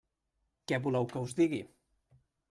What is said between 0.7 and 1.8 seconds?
Què voleu que us digui?